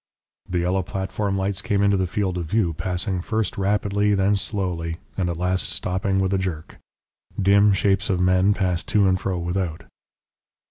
The 0.49 0.57
yellow 0.57 0.81
platform 0.81 1.37
lights 1.37 1.61
came 1.61 1.83
into 1.83 1.95
the 1.95 2.07
field 2.07 2.39
of 2.39 2.45
view, 2.47 2.73
passing 2.73 3.21
first 3.21 3.55
rapidly, 3.55 4.15
then 4.15 4.35
slowly, 4.35 4.97
and 5.15 5.29
at 5.29 5.37
last 5.37 5.69
stopping 5.69 6.17
with 6.17 6.33
a 6.33 6.39
jerk. 6.39 6.79
Dim 7.39 7.71
shapes 7.71 8.09
of 8.09 8.19
men 8.19 8.55
passed 8.55 8.87
to 8.87 9.07
and 9.07 9.21
fro 9.21 9.37
without. 9.37 9.83